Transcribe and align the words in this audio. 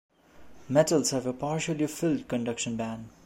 Metals 0.67 1.11
have 1.11 1.27
a 1.27 1.33
partially 1.33 1.85
filled 1.85 2.27
conduction 2.27 2.75
band. 2.75 3.07